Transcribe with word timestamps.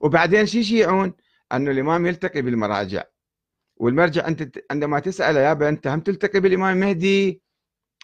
وبعدين 0.00 0.46
شو 0.46 0.58
يشيعون 0.58 1.12
أنه 1.52 1.70
الإمام 1.70 2.06
يلتقي 2.06 2.42
بالمراجع. 2.42 3.04
والمرجع 3.76 4.28
أنت 4.28 4.58
عندما 4.70 5.00
تساله 5.00 5.40
يابا 5.40 5.68
أنت 5.68 5.86
هم 5.86 6.00
تلتقي 6.00 6.40
بالإمام 6.40 6.76
المهدي 6.76 7.42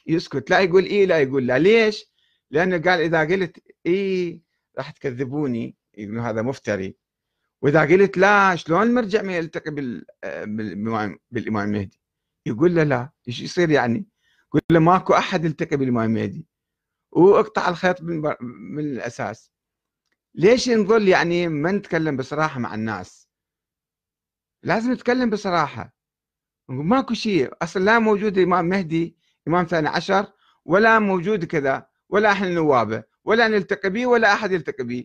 يسكت. 0.06 0.50
لا 0.50 0.60
يقول 0.60 0.84
إيه 0.84 1.06
لا 1.06 1.18
يقول 1.20 1.46
لا. 1.46 1.58
ليش؟ 1.58 2.12
لأنه 2.50 2.78
قال 2.78 3.00
إذا 3.00 3.20
قلت 3.20 3.58
إيه 3.86 4.40
راح 4.78 4.90
تكذبوني. 4.90 5.76
يقولون 5.94 6.24
هذا 6.24 6.42
مفتري. 6.42 6.96
وإذا 7.62 7.80
قلت 7.80 8.18
لا 8.18 8.56
شلون 8.56 8.82
المرجع 8.82 9.22
ما 9.22 9.36
يلتقي 9.36 9.70
بالامام 9.70 11.18
بالإمام 11.30 11.68
المهدي 11.68 12.00
يقول 12.46 12.74
له 12.74 12.82
لا. 12.82 13.10
إيش 13.28 13.40
يصير 13.40 13.70
يعني؟ 13.70 14.06
يقول 14.48 14.62
له 14.70 14.78
ماكو 14.80 15.14
أحد 15.14 15.44
يلتقي 15.44 15.76
بالإمام 15.76 16.10
المهدي 16.10 16.46
وأقطع 17.12 17.68
الخيط 17.68 18.02
من 18.02 18.78
الأساس. 18.78 19.52
ليش 20.38 20.70
نظل 20.70 21.08
يعني 21.08 21.48
ما 21.48 21.72
نتكلم 21.72 22.16
بصراحة 22.16 22.60
مع 22.60 22.74
الناس؟ 22.74 23.28
لازم 24.62 24.92
نتكلم 24.92 25.30
بصراحة. 25.30 25.96
ماكو 26.68 27.14
شيء. 27.14 27.52
أصلا 27.62 27.84
لا 27.84 27.98
موجود 27.98 28.38
إمام 28.38 28.64
مهدي 28.64 29.16
إمام 29.48 29.64
ثاني 29.64 29.88
عشر 29.88 30.32
ولا 30.64 30.98
موجود 30.98 31.44
كذا 31.44 31.86
ولا 32.08 32.32
إحنا 32.32 32.48
نوابه 32.48 33.04
ولا 33.24 33.48
نلتقي 33.48 33.90
به 33.90 34.06
ولا 34.06 34.32
أحد 34.32 34.52
يلتقي 34.52 34.84
به. 34.84 35.04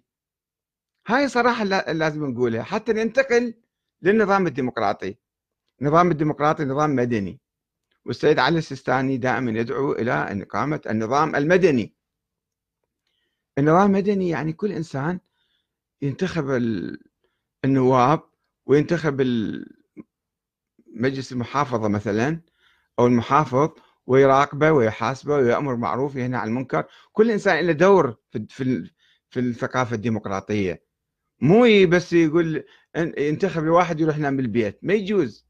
هاي 1.07 1.27
صراحة 1.27 1.63
لازم 1.63 2.25
نقولها. 2.25 2.63
حتى 2.63 2.93
ننتقل 2.93 3.53
للنظام 4.01 4.47
الديمقراطي. 4.47 5.15
النظام 5.81 6.11
الديمقراطي 6.11 6.65
نظام 6.65 6.95
مدني. 6.95 7.39
والسيد 8.05 8.39
علي 8.39 8.57
السيستاني 8.57 9.17
دائما 9.17 9.51
يدعو 9.59 9.91
إلى 9.91 10.13
ان 10.13 10.41
إقامة 10.41 10.81
النظام 10.89 11.35
المدني. 11.35 11.95
النظام 13.57 13.95
المدني 13.95 14.29
يعني 14.29 14.53
كل 14.53 14.71
إنسان 14.71 15.19
ينتخب 16.01 16.49
النواب 17.65 18.23
وينتخب 18.65 19.21
مجلس 20.87 21.31
المحافظة 21.31 21.87
مثلا 21.87 22.41
أو 22.99 23.07
المحافظ 23.07 23.69
ويراقبه 24.07 24.71
ويحاسبه 24.71 25.33
ويأمر 25.35 25.75
معروف 25.75 26.15
وينهى 26.15 26.39
عن 26.39 26.47
المنكر. 26.47 26.85
كل 27.11 27.31
إنسان 27.31 27.65
له 27.65 27.71
دور 27.71 28.17
في 28.31 28.45
في 28.49 28.91
في 29.29 29.39
الثقافة 29.39 29.95
الديمقراطية. 29.95 30.83
مو 31.41 31.65
بس 31.87 32.13
يقول 32.13 32.63
ينتخب 33.17 33.63
الواحد 33.63 33.99
يروح 33.99 34.17
ينام 34.17 34.37
بالبيت. 34.37 34.79
ما 34.81 34.93
يجوز. 34.93 35.45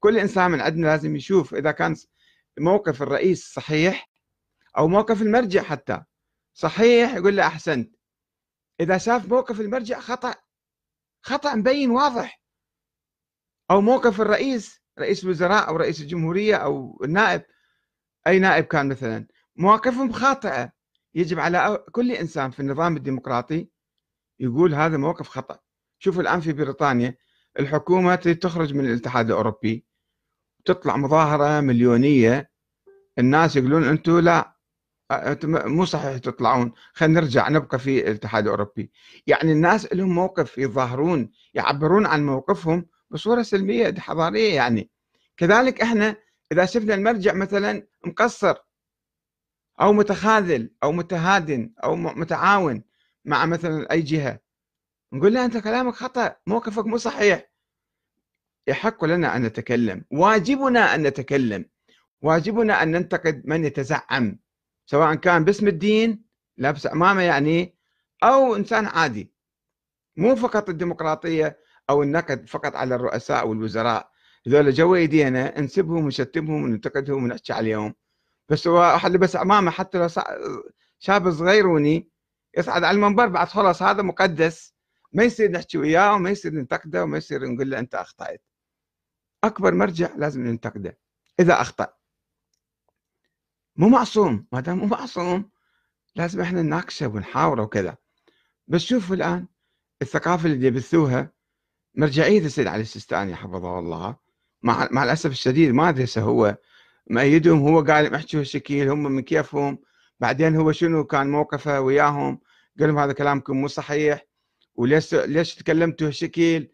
كل 0.00 0.18
إنسان 0.18 0.50
من 0.50 0.60
عندنا 0.60 0.86
لازم 0.86 1.16
يشوف 1.16 1.54
إذا 1.54 1.70
كان 1.70 1.96
موقف 2.58 3.02
الرئيس 3.02 3.52
صحيح 3.52 4.10
أو 4.78 4.88
موقف 4.88 5.22
المرجع 5.22 5.62
حتى. 5.62 6.02
صحيح؟ 6.60 7.14
يقول 7.14 7.36
له 7.36 7.46
أحسنت. 7.46 7.96
إذا 8.80 8.98
شاف 8.98 9.28
موقف 9.28 9.60
المرجع 9.60 10.00
خطأ 10.00 10.34
خطأ 11.22 11.54
مبين 11.54 11.90
واضح. 11.90 12.42
أو 13.70 13.80
موقف 13.80 14.20
الرئيس 14.20 14.80
رئيس 14.98 15.24
الوزراء 15.24 15.68
أو 15.68 15.76
رئيس 15.76 16.00
الجمهورية 16.00 16.56
أو 16.56 17.00
النائب 17.04 17.42
أي 18.26 18.38
نائب 18.38 18.64
كان 18.64 18.88
مثلا 18.88 19.26
مواقفهم 19.56 20.12
خاطئة. 20.12 20.72
يجب 21.14 21.38
على 21.38 21.84
كل 21.92 22.12
إنسان 22.12 22.50
في 22.50 22.60
النظام 22.60 22.96
الديمقراطي 22.96 23.68
يقول 24.40 24.74
هذا 24.74 24.96
موقف 24.96 25.28
خطأ. 25.28 25.58
شوف 25.98 26.20
الآن 26.20 26.40
في 26.40 26.52
بريطانيا 26.52 27.16
الحكومة 27.58 28.14
تخرج 28.14 28.74
من 28.74 28.86
الاتحاد 28.86 29.26
الأوروبي 29.26 29.86
تطلع 30.64 30.96
مظاهرة 30.96 31.60
مليونية. 31.60 32.50
الناس 33.18 33.56
يقولون 33.56 33.84
أنتم 33.84 34.18
لا. 34.18 34.59
مو 35.44 35.84
صحيح 35.84 36.18
تطلعون. 36.18 36.72
خلينا 36.92 37.20
نرجع 37.20 37.48
نبقى 37.48 37.78
في 37.78 38.00
الاتحاد 38.00 38.44
الأوروبي. 38.44 38.90
يعني 39.26 39.52
الناس 39.52 39.92
لهم 39.92 40.14
موقف 40.14 40.58
يظاهرون 40.58 41.30
يعبرون 41.54 42.06
عن 42.06 42.26
موقفهم 42.26 42.86
بصورة 43.10 43.42
سلمية 43.42 43.94
حضارية 43.98 44.54
يعني. 44.54 44.90
كذلك 45.36 45.80
إحنا 45.82 46.16
إذا 46.52 46.64
شفنا 46.64 46.94
المرجع 46.94 47.34
مثلا 47.34 47.86
مقصر 48.06 48.54
أو 49.80 49.92
متخاذل 49.92 50.70
أو 50.82 50.92
متهادن 50.92 51.72
أو 51.84 51.96
متعاون 51.96 52.82
مع 53.24 53.46
مثلا 53.46 53.92
أي 53.92 54.02
جهة 54.02 54.40
نقول 55.12 55.34
له 55.34 55.44
أنت 55.44 55.56
كلامك 55.56 55.94
خطأ 55.94 56.36
موقفك 56.46 56.86
مو 56.86 56.96
صحيح. 56.96 57.50
يحق 58.66 59.04
لنا 59.04 59.36
أن 59.36 59.42
نتكلم. 59.42 60.04
واجبنا 60.10 60.94
أن 60.94 61.02
نتكلم. 61.02 61.64
واجبنا 62.22 62.82
أن 62.82 62.90
ننتقد 62.90 63.42
من 63.44 63.64
يتزعم. 63.64 64.38
سواء 64.90 65.14
كان 65.14 65.44
باسم 65.44 65.68
الدين 65.68 66.24
لابس 66.56 66.86
عمامه 66.86 67.22
يعني 67.22 67.76
أو 68.22 68.56
إنسان 68.56 68.86
عادي. 68.86 69.32
مو 70.16 70.36
فقط 70.36 70.68
الديمقراطية 70.68 71.58
أو 71.90 72.02
النقد 72.02 72.48
فقط 72.48 72.76
على 72.76 72.94
الرؤساء 72.94 73.48
والوزراء. 73.48 74.10
هذول 74.46 74.72
جو 74.72 74.94
إيدينا 74.94 75.60
نسبهم 75.60 76.04
ونشتمهم 76.04 76.62
وننتقدهم 76.62 77.24
ونحكي 77.24 77.52
عليهم. 77.52 77.94
بس 78.48 78.68
هو 78.68 78.74
واحد 78.74 79.10
لبس 79.12 79.36
عمامه 79.36 79.70
حتى 79.70 79.98
لو 79.98 80.08
شاب 80.98 81.30
صغيروني 81.30 82.10
يصعد 82.58 82.84
على 82.84 82.94
المنبر 82.94 83.26
بعد 83.26 83.48
خلاص 83.48 83.82
هذا 83.82 84.02
مقدس. 84.02 84.74
ما 85.12 85.24
يصير 85.24 85.50
نحكي 85.50 85.78
وياه 85.78 86.14
وما 86.14 86.30
يصير 86.30 86.52
ننتقده 86.52 87.04
وما 87.04 87.18
يصير 87.18 87.44
نقول 87.46 87.70
له 87.70 87.78
أنت 87.78 87.94
أخطأت. 87.94 88.42
أكبر 89.44 89.74
مرجع 89.74 90.08
لازم 90.16 90.46
ننتقده 90.46 90.98
إذا 91.40 91.60
أخطأ. 91.60 91.99
مو 93.80 93.88
معصوم 93.88 94.46
ما 94.52 94.60
دام 94.60 94.78
مو 94.78 94.86
معصوم 94.86 95.50
لازم 96.16 96.40
إحنا 96.40 96.62
نناقشه 96.62 97.08
ونحاوره 97.08 97.62
وكذا. 97.62 97.96
بس 98.68 98.80
شوفوا 98.80 99.16
الآن 99.16 99.46
الثقافة 100.02 100.46
اللي 100.46 100.66
يبثوها 100.66 101.32
مرجعية 101.94 102.38
السيد 102.40 102.66
علي 102.66 102.82
السيستاني 102.82 103.36
حفظه 103.36 103.78
الله. 103.78 104.16
مع 104.62 104.88
مع 104.90 105.04
الأسف 105.04 105.30
الشديد 105.30 105.70
ما 105.70 105.88
أدري 105.88 106.06
هو. 106.18 106.56
مأيدهم 107.10 107.58
هو 107.68 107.80
قال 107.80 108.14
احكوا 108.14 108.40
هالشكل 108.40 108.88
هم 108.88 109.02
من 109.02 109.22
كيفهم. 109.22 109.78
بعدين 110.20 110.56
هو 110.56 110.72
شنو 110.72 111.04
كان 111.04 111.30
موقفه 111.30 111.80
وياهم؟ 111.80 112.40
قال 112.80 112.88
لهم 112.88 112.98
هذا 112.98 113.12
كلامكم 113.12 113.56
مو 113.56 113.68
صحيح. 113.68 114.26
وليش 114.74 115.14
ليش 115.14 115.54
تكلمتوا 115.54 116.06
هالشكل 116.06 116.68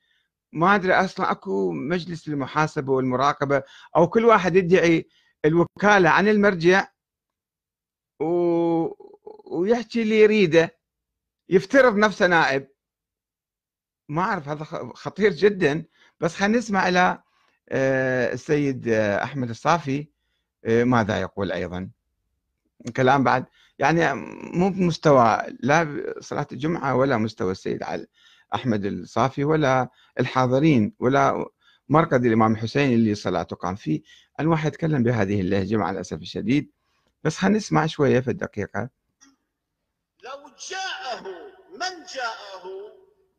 ما 0.53 0.75
أدري 0.75 0.93
أصلا 0.95 1.31
أكو 1.31 1.73
مجلس 1.73 2.29
للمحاسبة 2.29 2.93
والمراقبة 2.93 3.63
أو 3.97 4.07
كل 4.09 4.25
واحد 4.25 4.57
يدعي 4.57 5.09
الوكالة 5.45 6.11
عن 6.11 6.29
المرجع 6.29 6.96
و... 8.21 8.27
ويحكي 9.45 10.03
اللي 10.03 10.21
يريده 10.21 10.79
يفترض 11.49 11.97
نفسه 11.97 12.27
نائب. 12.27 12.69
ما 14.09 14.23
أعرف 14.23 14.49
هذا 14.49 14.65
خطير 14.95 15.33
جدا. 15.33 15.85
بس 16.21 16.35
خلينا 16.35 16.59
نسمع 16.59 16.89
إلى 16.89 17.23
آه، 17.69 18.33
السيد 18.33 18.89
آه، 18.89 19.25
أحمد 19.25 19.51
الصافي 19.51 20.09
آه، 20.65 20.85
ماذا 20.85 21.21
يقول 21.21 21.53
أيضا. 21.53 21.91
كلام 22.97 23.25
بعد. 23.25 23.47
يعني 23.79 24.15
مو 24.55 24.71
بمستوى 24.71 25.43
لا 25.61 26.15
صلاة 26.21 26.47
الجمعة 26.53 26.95
ولا 26.95 27.17
مستوى 27.17 27.53
السيد 27.53 27.83
أحمد 28.55 28.85
الصافي 28.85 29.45
ولا 29.45 29.91
الحاضرين 30.21 30.93
ولا 30.99 31.47
مرقد 31.89 32.25
الإمام 32.25 32.53
الحسين 32.53 32.93
اللي 32.93 33.15
صلاته 33.15 33.57
قام 33.57 33.75
فيه. 33.75 34.03
الواحد 34.41 34.67
يتكلم 34.69 35.03
بهذه 35.03 35.41
اللهجة 35.41 35.77
مع 35.77 35.91
الأسف 35.91 36.17
الشديد. 36.17 36.71
بس 37.27 37.37
خلينا 37.37 37.57
نسمع 37.57 37.87
شوية 37.87 38.21
في 38.21 38.31
الدقيقة. 38.31 38.91
لو 40.23 40.51
جاءه 40.71 41.23
من 41.71 42.05
جاءه 42.15 42.65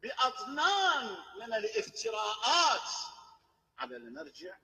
باطنان 0.03 1.17
من 1.41 1.53
الافتراءات. 1.53 2.89
على 3.77 3.95
المرجع 3.95 4.57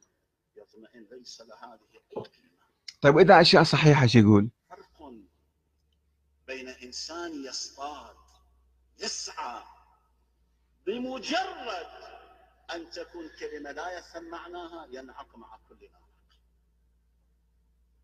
يطمئن 0.56 1.08
ليس 1.12 1.42
لهذه 1.42 1.80
الكلمة. 2.16 2.54
طيب 3.02 3.16
وإذا 3.16 3.42
أشياء 3.42 3.64
صحيحة 3.64 4.08
شو 4.08 4.20
يقول؟ 4.20 4.50
فرق 4.70 5.14
بين 6.48 6.70
إنسان 6.70 7.46
يصطاد 7.46 8.16
يسعى 9.00 9.64
بمجرد 10.86 11.88
أن 12.74 12.90
تكون 12.90 13.30
كلمة 13.40 13.72
لا 13.72 13.98
يفهم 13.98 14.30
معناها 14.30 14.88
ينعق 14.92 15.38
مع 15.38 15.58
كل 15.70 15.90
ناطق 15.92 16.13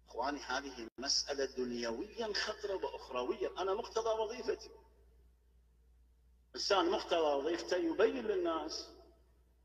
إخواني 0.09 0.39
هذه 0.39 0.87
مسألة 0.97 1.45
دنيويا 1.45 2.33
خطرة 2.33 2.75
وأخرويا. 2.75 3.49
أنا 3.57 3.73
مقتضى 3.73 4.09
وظيفتي. 4.09 4.69
إنسان 6.55 6.89
مقتضى 6.89 7.33
وظيفته 7.33 7.77
يبين 7.77 8.27
للناس. 8.27 8.87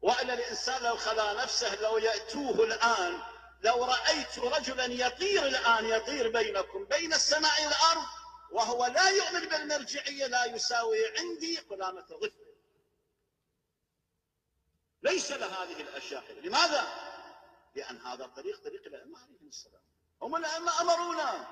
وإلا 0.03 0.35
الإنسان 0.35 0.83
لو 0.83 0.97
خلا 0.97 1.43
نفسه 1.43 1.81
لو 1.81 1.99
يأتوه 1.99 2.65
الآن 2.65 3.23
لو 3.63 3.85
رأيت 3.85 4.39
رجلا 4.39 4.85
يطير 4.85 5.47
الآن 5.47 5.85
يطير 5.85 6.29
بينكم 6.29 6.85
بين 6.85 7.13
السماء 7.13 7.67
والأرض 7.67 8.07
وهو 8.51 8.87
لا 8.87 9.09
يؤمن 9.09 9.49
بالمرجعية 9.49 10.27
لا 10.27 10.45
يساوي 10.45 11.19
عندي 11.19 11.59
قلامة 11.59 12.07
ظفر 12.07 12.45
ليس 15.03 15.33
لهذه 15.33 15.81
الأشياء. 15.81 16.33
لماذا؟ 16.33 16.87
لأن 17.75 17.97
هذا 17.97 18.27
طريق 18.27 18.65
طريق 18.65 18.87
الائمه 18.87 19.19
عليهم 19.19 19.49
السلام 19.49 19.83
هم 20.23 20.37
الائمه 20.37 20.71
أمرونا؟ 20.81 21.47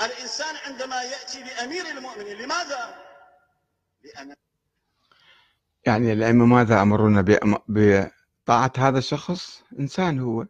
الإنسان 0.00 0.54
عندما 0.66 1.02
يأتي 1.02 1.42
بأمير 1.42 1.86
المؤمنين 1.98 2.36
لماذا؟ 2.36 2.94
لأن 4.04 4.34
يعني 5.86 6.12
الأئمة 6.12 6.46
ماذا 6.46 6.82
أمرونا 6.82 7.24
بطاعة 7.68 8.72
هذا 8.78 8.98
الشخص؟ 8.98 9.62
إنسان 9.78 10.18
هو. 10.18 10.46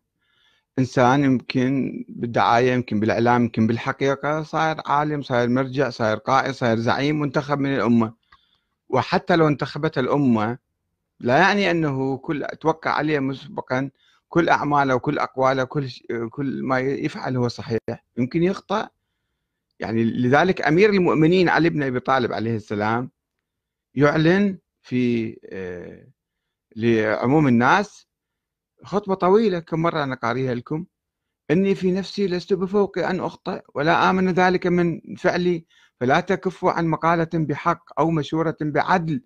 إنسان 0.78 1.24
يمكن 1.24 2.04
بالدعاية 2.08 2.72
يمكن 2.72 3.00
بالإعلام 3.00 3.42
يمكن 3.42 3.66
بالحقيقة 3.66 4.42
صاير 4.42 4.76
عالم 4.86 5.22
صاير 5.22 5.48
مرجع 5.48 5.90
صاير 5.90 6.16
قائد 6.16 6.50
صاير 6.54 6.78
زعيم 6.78 7.20
منتخب 7.20 7.58
من 7.58 7.74
الأمة. 7.74 8.14
وحتى 8.88 9.36
لو 9.36 9.48
انتخبت 9.48 9.98
الأمة 9.98 10.58
لا 11.20 11.38
يعني 11.38 11.70
أنه 11.70 12.16
كل 12.16 12.46
توقع 12.60 12.90
عليه 12.90 13.18
مسبقا. 13.18 13.90
كل 14.28 14.48
أعماله 14.48 14.94
وكل 14.94 15.18
أقواله 15.18 15.64
كل 15.64 15.88
كل 16.30 16.62
ما 16.62 16.78
يفعل 16.80 17.36
هو 17.36 17.48
صحيح. 17.48 17.78
يمكن 18.18 18.42
يخطأ. 18.42 18.88
يعني 19.80 20.04
لذلك 20.04 20.62
أمير 20.62 20.90
المؤمنين 20.90 21.48
علي 21.48 21.70
بن 21.70 21.82
أبي 21.82 22.00
طالب 22.00 22.32
عليه 22.32 22.56
السلام 22.56 23.10
يعلن 23.94 24.58
في 24.82 25.36
آه، 25.52 26.08
لعموم 26.76 27.48
الناس 27.48 28.08
خطبة 28.84 29.14
طويلة 29.14 29.58
كم 29.58 29.82
مرة 29.82 30.02
أنا 30.04 30.14
قاريها 30.14 30.54
لكم. 30.54 30.86
إني 31.50 31.74
في 31.74 31.92
نفسي 31.92 32.26
لست 32.26 32.52
بفوق 32.52 32.98
أن 32.98 33.20
أخطئ 33.20 33.62
ولا 33.74 34.10
آمن 34.10 34.28
ذلك 34.30 34.66
من 34.66 35.00
فعلي 35.16 35.66
فلا 36.00 36.20
تكفوا 36.20 36.70
عن 36.72 36.86
مقالة 36.86 37.28
بحق 37.34 38.00
أو 38.00 38.10
مشورة 38.10 38.56
بعدل 38.60 39.22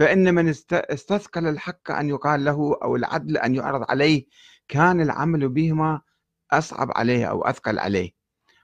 فإن 0.00 0.34
من 0.34 0.48
استثقل 0.72 1.46
الحق 1.46 1.90
أن 1.90 2.08
يقال 2.08 2.44
له 2.44 2.78
أو 2.82 2.96
العدل 2.96 3.36
أن 3.36 3.54
يعرض 3.54 3.84
عليه 3.88 4.26
كان 4.68 5.00
العمل 5.00 5.48
بهما 5.48 6.00
أصعب 6.52 6.90
عليه 6.96 7.24
أو 7.26 7.42
أثقل 7.44 7.78
عليه. 7.78 8.10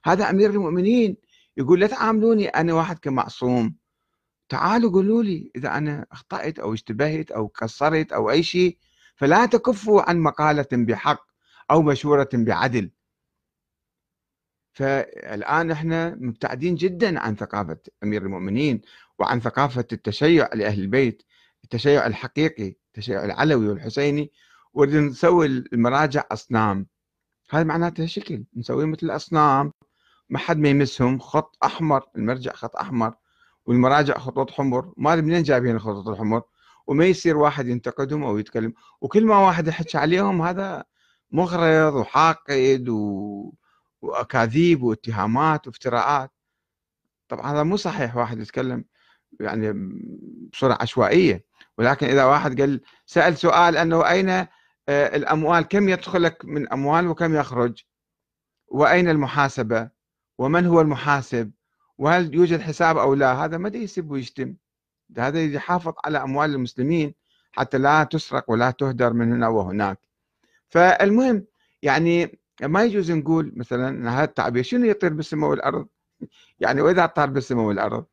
هذا 0.04 0.30
أمير 0.30 0.50
المؤمنين 0.50 1.16
يقول 1.56 1.80
لا 1.80 1.86
تعاملوني 1.86 2.48
أنا 2.48 2.74
واحد 2.74 2.98
كمعصوم. 2.98 3.76
تعالوا 4.48 4.92
قولوا 4.92 5.22
لي 5.22 5.50
إذا 5.56 5.76
أنا 5.78 6.06
أخطأت 6.12 6.58
أو 6.58 6.74
اشتبهت 6.74 7.30
أو 7.30 7.46
قصرت 7.46 8.12
أو 8.12 8.30
أي 8.30 8.42
شيء 8.42 8.78
فلا 9.16 9.46
تكفوا 9.46 10.10
عن 10.10 10.18
مقالة 10.18 10.68
بحق 10.72 11.26
أو 11.70 11.82
مشورة 11.82 12.28
بعدل. 12.32 12.90
فالآن 14.76 15.70
إحنا 15.70 16.16
مبتعدين 16.20 16.74
جدا 16.74 17.20
عن 17.20 17.36
ثقافة 17.36 17.78
أمير 18.02 18.22
المؤمنين 18.22 18.80
وعن 19.18 19.40
ثقافة 19.40 19.84
التشيع 19.92 20.48
لأهل 20.54 20.80
البيت 20.80 21.22
التشيع 21.64 22.06
الحقيقي 22.06 22.76
التشيع 22.86 23.24
العلوي 23.24 23.68
والحسيني. 23.68 24.32
ونريد 24.74 24.94
نسوي 24.96 25.46
المراجع 25.46 26.24
أصنام. 26.32 26.86
هذا 27.50 27.64
معناته 27.64 28.06
شكل. 28.06 28.44
نسوي 28.56 28.86
مثل 28.86 29.06
الأصنام 29.06 29.72
ما 30.28 30.38
حد 30.38 30.58
ما 30.58 30.68
يمسهم. 30.68 31.18
خط 31.18 31.56
أحمر. 31.64 32.02
المرجع 32.16 32.52
خط 32.52 32.76
أحمر. 32.76 33.14
والمراجع 33.66 34.18
خطوط 34.18 34.50
حمر. 34.50 34.92
ما 34.96 35.12
أدري 35.12 35.22
منين 35.26 35.42
جايبين 35.42 35.76
الخطوط 35.76 36.08
الحمر. 36.08 36.42
وما 36.86 37.04
يصير 37.04 37.36
واحد 37.36 37.66
ينتقدهم 37.68 38.24
أو 38.24 38.38
يتكلم. 38.38 38.74
وكل 39.00 39.26
ما 39.26 39.38
واحد 39.38 39.68
يحكي 39.68 39.98
عليهم 39.98 40.42
هذا 40.42 40.84
مغرض 41.32 41.94
وحاقد 41.94 42.88
و... 42.88 43.52
وأكاذيب 44.06 44.82
واتهامات 44.82 45.66
وافتراءات. 45.66 46.30
طبعا 47.28 47.52
هذا 47.52 47.62
مو 47.62 47.76
صحيح 47.76 48.16
واحد 48.16 48.40
يتكلم 48.40 48.84
يعني 49.40 49.72
بصورة 50.52 50.78
عشوائية 50.80 51.44
ولكن 51.78 52.06
إذا 52.06 52.24
واحد 52.24 52.60
قال 52.60 52.80
سأل 53.06 53.36
سؤال 53.36 53.76
أنه 53.76 54.10
أين 54.10 54.28
آه، 54.88 55.16
الأموال؟ 55.16 55.62
كم 55.62 55.88
يدخلك 55.88 56.44
من 56.44 56.72
أموال 56.72 57.08
وكم 57.08 57.34
يخرج؟ 57.34 57.84
وأين 58.68 59.08
المحاسبة؟ 59.08 59.90
ومن 60.38 60.66
هو 60.66 60.80
المحاسب؟ 60.80 61.52
وهل 61.98 62.34
يوجد 62.34 62.60
حساب 62.60 62.98
أو 62.98 63.14
لا؟ 63.14 63.44
هذا 63.44 63.58
ما 63.58 63.68
يسب 63.68 64.10
ويشتم. 64.10 64.54
هذا 65.18 65.44
يحافظ 65.44 65.92
على 66.04 66.22
أموال 66.22 66.54
المسلمين 66.54 67.14
حتى 67.52 67.78
لا 67.78 68.04
تسرق 68.04 68.50
ولا 68.50 68.70
تهدر 68.70 69.12
من 69.12 69.32
هنا 69.32 69.48
وهناك. 69.48 69.98
فالمهم 70.68 71.46
يعني 71.82 72.38
ما 72.62 72.84
يجوز 72.84 73.12
نقول 73.12 73.52
مثلا 73.56 74.10
هذا 74.14 74.24
التعبير 74.24 74.62
شنو 74.62 74.84
يطير 74.86 75.12
بالسماء 75.12 75.50
والارض 75.50 75.88
يعني 76.60 76.80
وإذا 76.80 77.06
طار 77.06 77.30
بالسماء 77.30 77.64
والارض 77.64 78.06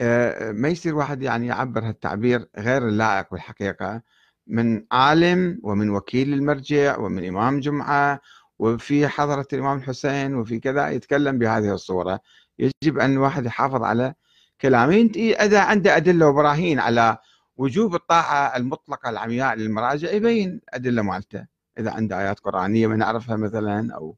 آه، 0.00 0.52
ما 0.52 0.68
يصير 0.68 0.94
واحد 0.94 1.22
يعني 1.22 1.46
يعبر 1.46 1.88
هالتعبير 1.88 2.48
غير 2.58 2.88
اللائق 2.88 3.30
بالحقيقة 3.32 4.02
من 4.46 4.86
عالم 4.92 5.60
ومن 5.62 5.90
وكيل 5.90 6.32
المرجع 6.34 6.98
ومن 6.98 7.26
إمام 7.28 7.60
جمعة 7.60 8.20
وفي 8.58 9.08
حضرة 9.08 9.46
الإمام 9.52 9.78
الحسين 9.78 10.34
وفي 10.34 10.60
كذا 10.60 10.90
يتكلم 10.90 11.38
بهذه 11.38 11.74
الصورة. 11.74 12.20
يجب 12.58 12.98
أن 12.98 13.12
الواحد 13.12 13.46
يحافظ 13.46 13.82
على 13.82 14.14
كلامه. 14.60 15.10
إذا 15.16 15.60
عنده 15.60 15.96
أدلة 15.96 16.26
وبراهين 16.28 16.78
على 16.80 17.18
وجوب 17.56 17.94
الطاعة 17.94 18.56
المطلقة 18.56 19.10
العمياء 19.10 19.54
للمراجع 19.54 20.10
يبين 20.10 20.60
أدلة 20.68 21.02
مالته 21.02 21.57
إذا 21.78 21.90
عنده 21.90 22.20
آيات 22.20 22.40
قرآنية 22.40 22.86
ما 22.86 22.96
نعرفها 22.96 23.36
مثلا 23.36 23.94
أو 23.94 24.16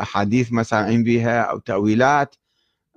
أحاديث 0.00 0.52
ما 0.52 0.62
سامعين 0.62 1.04
بها 1.04 1.40
أو 1.42 1.58
تأويلات 1.58 2.34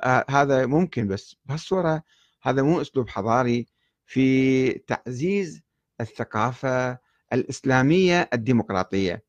آه 0.03 0.25
هذا 0.29 0.65
ممكن 0.65 1.07
بس 1.07 1.35
بهالصورة 1.45 2.03
هذا 2.41 2.61
مو 2.61 2.81
أسلوب 2.81 3.09
حضاري 3.09 3.67
في 4.05 4.69
تعزيز 4.71 5.61
الثقافة 6.01 6.97
الإسلامية 7.33 8.29
الديمقراطية. 8.33 9.23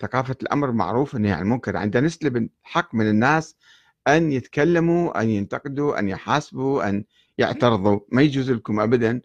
ثقافة 0.00 0.36
الأمر 0.42 0.72
معروف 0.72 1.14
والنهي 1.14 1.32
عن 1.32 1.42
المنكر 1.42 1.76
عندنا 1.76 2.06
نسلب 2.06 2.36
الحق 2.36 2.94
من 2.94 3.10
الناس 3.10 3.56
أن 4.08 4.32
يتكلموا 4.32 5.20
أن 5.20 5.28
ينتقدوا 5.30 5.98
أن 5.98 6.08
يحاسبوا 6.08 6.88
أن 6.88 7.04
يعترضوا. 7.38 8.00
ما 8.12 8.22
يجوز 8.22 8.50
لكم 8.50 8.80
أبدا 8.80 9.20